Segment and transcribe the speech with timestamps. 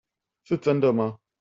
[0.43, 1.19] 是真的嗎？